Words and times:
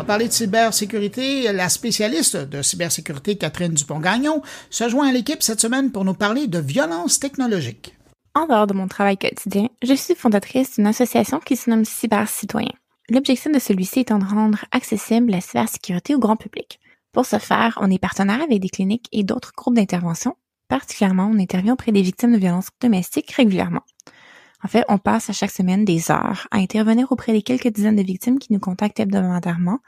va 0.00 0.06
parler 0.06 0.28
de 0.28 0.32
cybersécurité. 0.32 1.52
La 1.52 1.68
spécialiste 1.68 2.36
de 2.36 2.62
cybersécurité, 2.62 3.36
Catherine 3.36 3.74
Dupont-Gagnon, 3.74 4.40
se 4.70 4.88
joint 4.88 5.08
à 5.08 5.12
l'équipe 5.12 5.42
cette 5.42 5.60
semaine 5.60 5.92
pour 5.92 6.06
nous 6.06 6.14
parler 6.14 6.46
de 6.46 6.58
violence 6.58 7.20
technologique. 7.20 7.94
En 8.34 8.46
dehors 8.46 8.66
de 8.66 8.72
mon 8.72 8.88
travail 8.88 9.18
quotidien, 9.18 9.68
je 9.82 9.92
suis 9.92 10.14
fondatrice 10.14 10.76
d'une 10.76 10.86
association 10.86 11.38
qui 11.38 11.54
se 11.54 11.68
nomme 11.68 11.84
Cybercitoyen. 11.84 12.72
L'objectif 13.10 13.52
de 13.52 13.58
celui-ci 13.58 14.00
étant 14.00 14.18
de 14.18 14.24
rendre 14.24 14.64
accessible 14.72 15.32
la 15.32 15.42
cybersécurité 15.42 16.14
au 16.14 16.18
grand 16.18 16.36
public. 16.36 16.80
Pour 17.12 17.26
ce 17.26 17.38
faire, 17.38 17.76
on 17.82 17.90
est 17.90 17.98
partenaire 17.98 18.40
avec 18.40 18.60
des 18.60 18.70
cliniques 18.70 19.08
et 19.12 19.22
d'autres 19.22 19.52
groupes 19.54 19.74
d'intervention. 19.74 20.34
Particulièrement, 20.68 21.30
on 21.30 21.38
intervient 21.38 21.74
auprès 21.74 21.92
des 21.92 22.02
victimes 22.02 22.32
de 22.32 22.38
violences 22.38 22.68
domestiques 22.80 23.32
régulièrement. 23.32 23.82
En 24.62 24.68
fait, 24.68 24.84
on 24.88 24.98
passe 24.98 25.30
à 25.30 25.32
chaque 25.32 25.50
semaine 25.50 25.84
des 25.84 26.10
heures 26.10 26.46
à 26.50 26.58
intervenir 26.58 27.10
auprès 27.12 27.32
des 27.32 27.42
quelques 27.42 27.68
dizaines 27.68 27.96
de 27.96 28.02
victimes 28.02 28.38
qui 28.38 28.52
nous 28.52 28.60
contactent 28.60 29.00
hebdomadairement. 29.00 29.78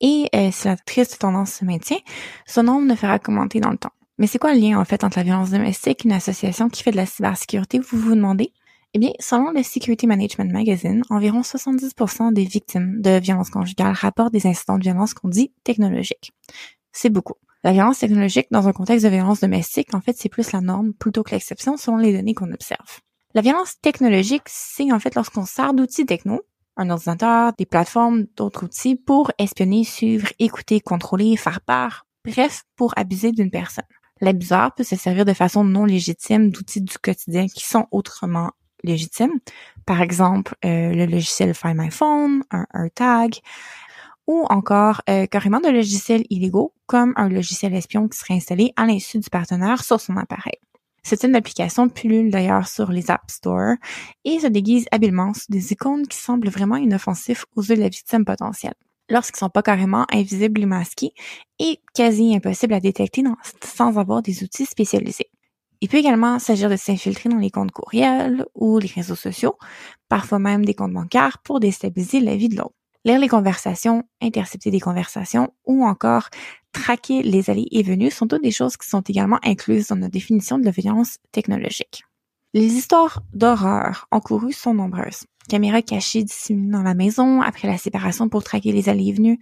Et 0.00 0.28
euh, 0.34 0.50
si 0.52 0.68
la 0.68 0.76
triste 0.76 1.18
tendance 1.18 1.52
se 1.52 1.64
maintient, 1.64 1.98
ce 2.46 2.60
nombre 2.60 2.86
ne 2.86 2.94
fera 2.94 3.18
qu'augmenter 3.18 3.60
dans 3.60 3.70
le 3.70 3.78
temps. 3.78 3.92
Mais 4.18 4.26
c'est 4.26 4.38
quoi 4.38 4.54
le 4.54 4.60
lien 4.60 4.78
en 4.78 4.84
fait 4.84 5.04
entre 5.04 5.18
la 5.18 5.24
violence 5.24 5.50
domestique 5.50 6.04
et 6.04 6.08
une 6.08 6.14
association 6.14 6.68
qui 6.68 6.82
fait 6.82 6.90
de 6.90 6.96
la 6.96 7.06
cybersécurité, 7.06 7.78
vous 7.78 7.98
vous 7.98 8.14
demandez? 8.14 8.52
Eh 8.94 8.98
bien, 8.98 9.10
selon 9.20 9.50
le 9.50 9.62
Security 9.62 10.06
Management 10.06 10.50
Magazine, 10.50 11.02
environ 11.10 11.42
70% 11.42 12.32
des 12.32 12.44
victimes 12.44 13.02
de 13.02 13.20
violences 13.20 13.50
conjugales 13.50 13.92
rapportent 13.92 14.32
des 14.32 14.46
incidents 14.46 14.78
de 14.78 14.84
violence 14.84 15.12
qu'on 15.12 15.28
dit 15.28 15.52
technologiques. 15.64 16.32
C'est 16.92 17.10
beaucoup. 17.10 17.34
La 17.62 17.72
violence 17.72 17.98
technologique 17.98 18.46
dans 18.50 18.68
un 18.68 18.72
contexte 18.72 19.04
de 19.04 19.10
violence 19.10 19.40
domestique, 19.40 19.92
en 19.92 20.00
fait, 20.00 20.16
c'est 20.16 20.30
plus 20.30 20.50
la 20.52 20.62
norme 20.62 20.94
plutôt 20.94 21.22
que 21.22 21.32
l'exception 21.32 21.76
selon 21.76 21.98
les 21.98 22.12
données 22.12 22.32
qu'on 22.32 22.52
observe. 22.52 23.00
La 23.36 23.42
violence 23.42 23.78
technologique, 23.82 24.44
c'est 24.46 24.90
en 24.92 24.98
fait 24.98 25.14
lorsqu'on 25.14 25.44
sert 25.44 25.74
d'outils 25.74 26.06
techno, 26.06 26.40
un 26.78 26.88
ordinateur, 26.88 27.52
des 27.58 27.66
plateformes, 27.66 28.24
d'autres 28.34 28.64
outils 28.64 28.96
pour 28.96 29.30
espionner, 29.36 29.84
suivre, 29.84 30.28
écouter, 30.38 30.80
contrôler, 30.80 31.36
faire 31.36 31.60
part, 31.60 32.06
bref, 32.24 32.62
pour 32.76 32.94
abuser 32.96 33.32
d'une 33.32 33.50
personne. 33.50 33.84
L'abuseur 34.22 34.72
peut 34.74 34.84
se 34.84 34.96
servir 34.96 35.26
de 35.26 35.34
façon 35.34 35.64
non 35.64 35.84
légitime 35.84 36.48
d'outils 36.48 36.80
du 36.80 36.96
quotidien 36.96 37.46
qui 37.46 37.66
sont 37.66 37.86
autrement 37.90 38.52
légitimes. 38.82 39.38
Par 39.84 40.00
exemple, 40.00 40.54
euh, 40.64 40.94
le 40.94 41.04
logiciel 41.04 41.52
Find 41.52 41.76
My 41.76 41.90
Phone, 41.90 42.42
un, 42.50 42.88
tag, 42.94 43.34
ou 44.26 44.46
encore 44.48 45.02
euh, 45.10 45.26
carrément 45.26 45.60
de 45.60 45.68
logiciels 45.68 46.24
illégaux 46.30 46.72
comme 46.86 47.12
un 47.16 47.28
logiciel 47.28 47.74
espion 47.74 48.08
qui 48.08 48.16
serait 48.16 48.32
installé 48.32 48.72
à 48.76 48.86
l'insu 48.86 49.18
du 49.18 49.28
partenaire 49.28 49.84
sur 49.84 50.00
son 50.00 50.16
appareil. 50.16 50.56
Ce 51.08 51.14
type 51.14 51.30
d'application 51.30 51.88
pullule 51.88 52.32
d'ailleurs 52.32 52.66
sur 52.66 52.90
les 52.90 53.12
App 53.12 53.30
Store 53.30 53.76
et 54.24 54.40
se 54.40 54.48
déguise 54.48 54.86
habilement 54.90 55.34
sous 55.34 55.46
des 55.50 55.72
icônes 55.72 56.08
qui 56.08 56.18
semblent 56.18 56.48
vraiment 56.48 56.74
inoffensifs 56.74 57.44
aux 57.54 57.62
yeux 57.62 57.76
de 57.76 57.80
la 57.80 57.88
victime 57.88 58.24
potentielle 58.24 58.74
lorsqu'ils 59.08 59.38
sont 59.38 59.48
pas 59.48 59.62
carrément 59.62 60.04
invisibles 60.12 60.62
et 60.62 60.66
masqués 60.66 61.12
et 61.60 61.78
quasi 61.94 62.34
impossibles 62.34 62.74
à 62.74 62.80
détecter 62.80 63.22
sans 63.62 63.98
avoir 63.98 64.20
des 64.20 64.42
outils 64.42 64.66
spécialisés. 64.66 65.30
Il 65.80 65.88
peut 65.88 65.98
également 65.98 66.40
s'agir 66.40 66.68
de 66.68 66.76
s'infiltrer 66.76 67.28
dans 67.28 67.38
les 67.38 67.52
comptes 67.52 67.70
courriels 67.70 68.44
ou 68.56 68.80
les 68.80 68.88
réseaux 68.88 69.14
sociaux, 69.14 69.58
parfois 70.08 70.40
même 70.40 70.64
des 70.64 70.74
comptes 70.74 70.92
bancaires 70.92 71.38
pour 71.44 71.60
déstabiliser 71.60 72.18
la 72.18 72.34
vie 72.34 72.48
de 72.48 72.56
l'autre. 72.56 72.75
Lire 73.06 73.20
les 73.20 73.28
conversations, 73.28 74.02
intercepter 74.20 74.72
des 74.72 74.80
conversations 74.80 75.54
ou 75.64 75.86
encore 75.86 76.28
traquer 76.72 77.22
les 77.22 77.50
allées 77.50 77.68
et 77.70 77.84
venues 77.84 78.10
sont 78.10 78.26
toutes 78.26 78.42
des 78.42 78.50
choses 78.50 78.76
qui 78.76 78.88
sont 78.88 79.00
également 79.02 79.38
incluses 79.44 79.86
dans 79.86 79.94
notre 79.94 80.10
définition 80.10 80.58
de 80.58 80.64
la 80.64 80.72
violence 80.72 81.18
technologique. 81.30 82.02
Les 82.52 82.74
histoires 82.74 83.22
d'horreur 83.32 84.08
encourues 84.10 84.52
sont 84.52 84.74
nombreuses. 84.74 85.24
Caméras 85.48 85.82
cachées 85.82 86.24
dissimulées 86.24 86.72
dans 86.72 86.82
la 86.82 86.94
maison 86.94 87.42
après 87.42 87.68
la 87.68 87.78
séparation 87.78 88.28
pour 88.28 88.42
traquer 88.42 88.72
les 88.72 88.88
allées 88.88 89.06
et 89.06 89.12
venues, 89.12 89.38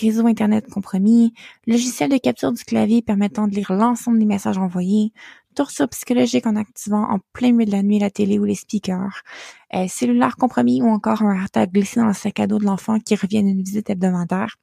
réseau 0.00 0.26
Internet 0.26 0.70
compromis, 0.70 1.34
logiciel 1.66 2.08
de 2.08 2.16
capture 2.16 2.52
du 2.52 2.64
clavier 2.64 3.02
permettant 3.02 3.48
de 3.48 3.54
lire 3.54 3.74
l'ensemble 3.74 4.18
des 4.18 4.24
messages 4.24 4.56
envoyés, 4.56 5.12
torture 5.54 5.88
psychologique 5.88 6.46
en 6.46 6.56
activant 6.56 7.02
en 7.10 7.20
plein 7.32 7.52
milieu 7.52 7.66
de 7.66 7.72
la 7.72 7.82
nuit 7.82 7.98
la 7.98 8.10
télé 8.10 8.38
ou 8.38 8.44
les 8.44 8.54
speakers, 8.54 9.22
euh, 9.74 9.86
cellulaire 9.88 10.36
compromis 10.36 10.82
ou 10.82 10.88
encore 10.88 11.22
un 11.22 11.34
AirTag 11.34 11.72
glissé 11.72 12.00
dans 12.00 12.06
le 12.06 12.12
sac 12.12 12.40
à 12.40 12.46
dos 12.46 12.58
de 12.58 12.64
l'enfant 12.64 12.98
qui 13.00 13.14
revient 13.14 13.42
d'une 13.42 13.62
visite 13.62 13.88
hebdomadaire. 13.88 14.56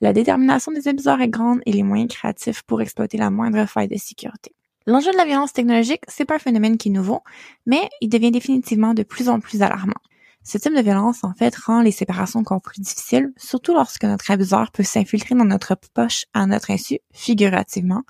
La 0.00 0.12
détermination 0.12 0.72
des 0.72 0.88
abuseurs 0.88 1.20
est 1.20 1.28
grande 1.28 1.60
et 1.64 1.72
les 1.72 1.82
moyens 1.82 2.12
créatifs 2.12 2.62
pour 2.62 2.82
exploiter 2.82 3.16
la 3.16 3.30
moindre 3.30 3.64
faille 3.66 3.88
de 3.88 3.96
sécurité. 3.96 4.52
L'enjeu 4.86 5.12
de 5.12 5.16
la 5.16 5.24
violence 5.24 5.52
technologique, 5.52 6.02
c'est 6.08 6.24
pas 6.24 6.36
un 6.36 6.40
phénomène 6.40 6.76
qui 6.76 6.88
est 6.88 6.92
nouveau, 6.92 7.20
mais 7.66 7.88
il 8.00 8.08
devient 8.08 8.32
définitivement 8.32 8.94
de 8.94 9.04
plus 9.04 9.28
en 9.28 9.38
plus 9.38 9.62
alarmant. 9.62 9.94
Ce 10.44 10.58
type 10.58 10.74
de 10.74 10.80
violence, 10.80 11.22
en 11.22 11.34
fait, 11.34 11.54
rend 11.54 11.82
les 11.82 11.92
séparations 11.92 12.40
encore 12.40 12.60
plus 12.60 12.80
difficiles, 12.80 13.32
surtout 13.36 13.74
lorsque 13.74 14.02
notre 14.02 14.28
abuseur 14.28 14.72
peut 14.72 14.82
s'infiltrer 14.82 15.36
dans 15.36 15.44
notre 15.44 15.76
poche 15.94 16.24
à 16.34 16.46
notre 16.46 16.72
insu, 16.72 16.98
figurativement, 17.12 18.02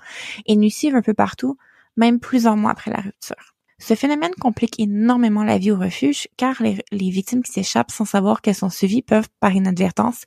et 0.47 0.55
nous 0.55 0.71
suivre 0.71 0.97
un 0.97 1.03
peu 1.03 1.13
partout, 1.13 1.57
même 1.97 2.19
plusieurs 2.19 2.55
mois 2.55 2.71
après 2.71 2.91
la 2.91 3.01
rupture. 3.01 3.53
Ce 3.79 3.95
phénomène 3.95 4.33
complique 4.39 4.79
énormément 4.79 5.43
la 5.43 5.57
vie 5.57 5.71
au 5.71 5.77
refuge 5.77 6.29
car 6.37 6.61
les, 6.61 7.09
victimes 7.09 7.43
qui 7.43 7.51
s'échappent 7.51 7.91
sans 7.91 8.05
savoir 8.05 8.41
qu'elles 8.41 8.55
sont 8.55 8.69
suivies 8.69 9.01
peuvent, 9.01 9.27
par 9.41 9.51
inadvertance, 9.51 10.23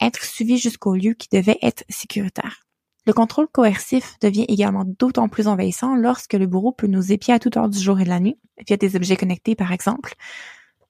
être 0.00 0.22
suivies 0.22 0.58
jusqu'au 0.58 0.94
lieu 0.94 1.14
qui 1.14 1.28
devait 1.32 1.58
être 1.62 1.84
sécuritaire. 1.88 2.64
Le 3.06 3.14
contrôle 3.14 3.48
coercif 3.48 4.16
devient 4.20 4.44
également 4.48 4.84
d'autant 4.84 5.30
plus 5.30 5.48
envahissant 5.48 5.94
lorsque 5.94 6.34
le 6.34 6.46
bourreau 6.46 6.72
peut 6.72 6.86
nous 6.86 7.10
épier 7.10 7.32
à 7.32 7.38
toute 7.38 7.56
heure 7.56 7.70
du 7.70 7.78
jour 7.78 7.98
et 7.98 8.04
de 8.04 8.10
la 8.10 8.20
nuit, 8.20 8.36
via 8.66 8.76
des 8.76 8.94
objets 8.94 9.16
connectés 9.16 9.54
par 9.54 9.72
exemple. 9.72 10.14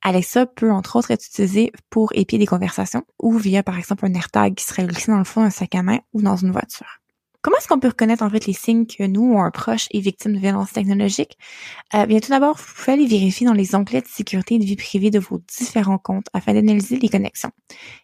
Alexa 0.02 0.46
peut 0.46 0.72
entre 0.72 0.96
autres 0.96 1.12
être 1.12 1.24
utilisée 1.24 1.70
pour 1.90 2.10
épier 2.14 2.38
des 2.38 2.46
conversations 2.46 3.04
ou 3.20 3.38
via 3.38 3.62
par 3.62 3.78
exemple 3.78 4.06
un 4.06 4.14
AirTag 4.14 4.56
qui 4.56 4.64
serait 4.64 4.86
glissé 4.86 5.12
dans 5.12 5.18
le 5.18 5.24
fond 5.24 5.42
d'un 5.42 5.50
sac 5.50 5.74
à 5.76 5.84
main 5.84 6.00
ou 6.12 6.20
dans 6.20 6.36
une 6.36 6.50
voiture. 6.50 7.00
Comment 7.40 7.56
est-ce 7.58 7.68
qu'on 7.68 7.78
peut 7.78 7.88
reconnaître 7.88 8.24
en 8.24 8.30
fait 8.30 8.46
les 8.46 8.52
signes 8.52 8.86
que 8.86 9.04
nous 9.04 9.34
ou 9.34 9.38
un 9.38 9.52
proche 9.52 9.86
est 9.92 10.00
victime 10.00 10.34
de 10.34 10.40
violence 10.40 10.72
technologique? 10.72 11.38
Euh, 11.94 12.04
bien 12.04 12.18
tout 12.18 12.30
d'abord, 12.30 12.56
vous 12.56 12.74
pouvez 12.74 12.94
aller 12.94 13.06
vérifier 13.06 13.46
dans 13.46 13.52
les 13.52 13.76
onglets 13.76 14.00
de 14.00 14.08
sécurité 14.08 14.56
et 14.56 14.58
de 14.58 14.64
vie 14.64 14.74
privée 14.74 15.10
de 15.10 15.20
vos 15.20 15.40
différents 15.56 15.98
comptes 15.98 16.26
afin 16.32 16.52
d'analyser 16.52 16.98
les 16.98 17.08
connexions. 17.08 17.52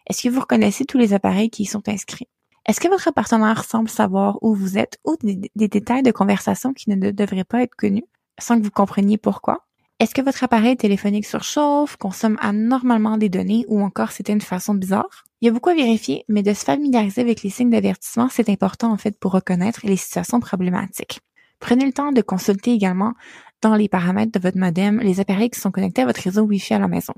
Est-ce 0.09 0.23
que 0.23 0.29
vous 0.29 0.39
reconnaissez 0.39 0.85
tous 0.85 0.97
les 0.97 1.13
appareils 1.13 1.49
qui 1.49 1.63
y 1.63 1.65
sont 1.65 1.87
inscrits? 1.89 2.29
Est-ce 2.65 2.79
que 2.79 2.87
votre 2.87 3.11
partenaire 3.11 3.65
semble 3.65 3.89
savoir 3.89 4.41
où 4.41 4.55
vous 4.55 4.77
êtes 4.77 4.99
ou 5.03 5.17
des, 5.21 5.51
détails 5.55 6.01
de 6.01 6.11
conversation 6.11 6.73
qui 6.73 6.89
ne 6.89 7.11
devraient 7.11 7.43
pas 7.43 7.61
être 7.61 7.75
connus 7.75 8.05
sans 8.39 8.57
que 8.57 8.63
vous 8.63 8.71
compreniez 8.71 9.17
pourquoi? 9.17 9.65
Est-ce 10.05 10.13
que 10.13 10.21
votre 10.21 10.43
appareil 10.43 10.77
téléphonique 10.77 11.25
surchauffe, 11.25 11.95
consomme 11.95 12.37
anormalement 12.39 13.17
des 13.17 13.27
données 13.27 13.65
ou 13.67 13.81
encore 13.81 14.11
c'était 14.11 14.33
une 14.33 14.39
façon 14.39 14.75
bizarre? 14.75 15.23
Il 15.41 15.45
y 15.45 15.49
a 15.49 15.51
beaucoup 15.51 15.69
à 15.69 15.73
vérifier, 15.73 16.25
mais 16.29 16.43
de 16.43 16.53
se 16.53 16.63
familiariser 16.63 17.21
avec 17.21 17.41
les 17.41 17.49
signes 17.49 17.71
d'avertissement, 17.71 18.29
c'est 18.29 18.49
important 18.49 18.91
en 18.91 18.97
fait 18.97 19.19
pour 19.19 19.31
reconnaître 19.31 19.79
les 19.83 19.95
situations 19.95 20.39
problématiques. 20.39 21.21
Prenez 21.59 21.87
le 21.87 21.91
temps 21.91 22.11
de 22.11 22.21
consulter 22.21 22.71
également 22.71 23.13
dans 23.63 23.73
les 23.73 23.89
paramètres 23.89 24.31
de 24.31 24.37
votre 24.37 24.59
modem 24.59 24.99
les 24.99 25.19
appareils 25.19 25.49
qui 25.49 25.59
sont 25.59 25.71
connectés 25.71 26.03
à 26.03 26.05
votre 26.05 26.21
réseau 26.21 26.43
Wi-Fi 26.43 26.75
à 26.75 26.79
la 26.79 26.87
maison. 26.87 27.15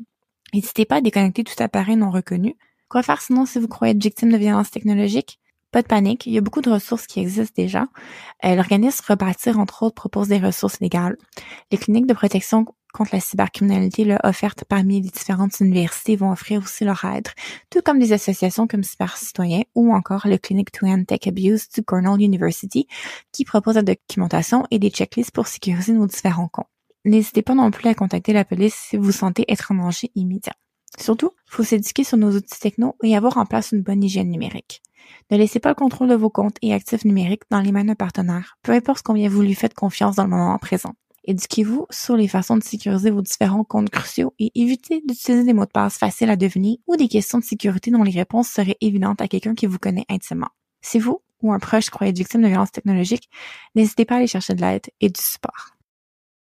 N'hésitez 0.53 0.85
pas 0.85 0.95
à 0.95 1.01
déconnecter 1.01 1.43
tout 1.43 1.61
appareil 1.61 1.97
non 1.97 2.09
reconnu 2.09 2.55
Quoi 2.87 3.03
faire 3.03 3.21
sinon 3.21 3.45
si 3.45 3.59
vous 3.59 3.67
croyez 3.67 3.95
être 3.95 4.01
victime 4.01 4.31
de 4.31 4.37
violence 4.37 4.71
technologique? 4.71 5.41
Pas 5.77 5.83
de 5.83 5.88
panique, 5.89 6.25
il 6.25 6.33
y 6.33 6.39
a 6.39 6.41
beaucoup 6.41 6.61
de 6.61 6.71
ressources 6.71 7.05
qui 7.05 7.19
existent 7.19 7.53
déjà. 7.55 7.85
Euh, 8.43 8.55
L'organisme 8.55 9.05
Rebâtir, 9.07 9.59
entre 9.59 9.83
autres, 9.83 9.93
propose 9.93 10.27
des 10.27 10.39
ressources 10.39 10.79
légales. 10.79 11.17
Les 11.71 11.77
cliniques 11.77 12.07
de 12.07 12.15
protection 12.15 12.65
contre 12.95 13.13
la 13.13 13.19
cybercriminalité 13.19 14.03
là, 14.03 14.19
offertes 14.23 14.63
parmi 14.63 15.01
les 15.01 15.11
différentes 15.11 15.59
universités 15.59 16.16
vont 16.16 16.31
offrir 16.31 16.63
aussi 16.63 16.83
leur 16.83 17.05
aide, 17.05 17.27
tout 17.69 17.81
comme 17.85 17.99
des 17.99 18.11
associations 18.11 18.66
comme 18.66 18.81
Cyber 18.81 19.16
Citoyen 19.17 19.61
ou 19.75 19.93
encore 19.93 20.27
le 20.27 20.39
Clinic 20.39 20.71
to 20.71 20.87
End 20.87 21.03
Tech 21.03 21.19
Abuse 21.27 21.69
du 21.69 21.83
Cornell 21.83 22.25
University 22.25 22.87
qui 23.31 23.45
propose 23.45 23.75
la 23.75 23.83
documentation 23.83 24.66
et 24.71 24.79
des 24.79 24.89
checklists 24.89 25.29
pour 25.29 25.45
sécuriser 25.45 25.93
nos 25.93 26.07
différents 26.07 26.47
comptes. 26.47 26.71
N'hésitez 27.05 27.43
pas 27.43 27.53
non 27.53 27.69
plus 27.69 27.87
à 27.87 27.93
contacter 27.93 28.33
la 28.33 28.45
police 28.45 28.73
si 28.73 28.97
vous 28.97 29.11
sentez 29.11 29.45
être 29.47 29.71
en 29.71 29.75
danger 29.75 30.09
immédiat. 30.16 30.53
Surtout, 30.97 31.31
il 31.47 31.53
faut 31.53 31.63
s'éduquer 31.63 32.03
sur 32.03 32.17
nos 32.17 32.35
outils 32.35 32.59
techno 32.59 32.95
et 33.03 33.15
avoir 33.15 33.37
en 33.37 33.45
place 33.45 33.71
une 33.71 33.81
bonne 33.81 34.03
hygiène 34.03 34.31
numérique. 34.31 34.81
Ne 35.31 35.37
laissez 35.37 35.59
pas 35.59 35.69
le 35.69 35.75
contrôle 35.75 36.09
de 36.09 36.16
vos 36.16 36.29
comptes 36.29 36.57
et 36.61 36.73
actifs 36.73 37.05
numériques 37.05 37.43
dans 37.49 37.61
les 37.61 37.72
mains 37.72 37.85
d'un 37.85 37.95
partenaire, 37.95 38.57
peu 38.63 38.72
importe 38.72 39.03
combien 39.03 39.29
vous 39.29 39.41
lui 39.41 39.53
faites 39.53 39.73
confiance 39.73 40.16
dans 40.16 40.23
le 40.23 40.29
moment 40.29 40.57
présent. 40.57 40.93
Éduquez-vous 41.25 41.87
sur 41.89 42.16
les 42.16 42.29
façons 42.29 42.55
de 42.55 42.63
sécuriser 42.63 43.09
vos 43.09 43.22
différents 43.22 43.66
comptes 43.66 43.89
cruciaux 43.89 44.34
et 44.39 44.51
évitez 44.55 45.01
d'utiliser 45.05 45.43
des 45.43 45.53
mots 45.53 45.66
de 45.66 45.72
passe 45.72 45.97
faciles 45.97 46.29
à 46.29 46.37
deviner 46.37 46.79
ou 46.87 46.95
des 46.95 47.09
questions 47.09 47.40
de 47.40 47.43
sécurité 47.43 47.91
dont 47.91 48.03
les 48.03 48.11
réponses 48.11 48.47
seraient 48.47 48.78
évidentes 48.79 49.22
à 49.22 49.28
quelqu'un 49.28 49.53
qui 49.53 49.66
vous 49.66 49.78
connaît 49.78 50.05
intimement. 50.09 50.49
Si 50.81 50.99
vous 50.99 51.22
ou 51.41 51.51
un 51.51 51.59
proche 51.59 51.90
croyez 51.90 52.11
être 52.11 52.17
victime 52.17 52.41
de 52.41 52.47
violence 52.47 52.72
technologique, 52.72 53.29
n'hésitez 53.75 54.05
pas 54.05 54.16
à 54.16 54.17
aller 54.19 54.28
chercher 54.28 54.55
de 54.55 54.61
l'aide 54.61 54.87
et 55.01 55.09
du 55.09 55.22
support. 55.22 55.77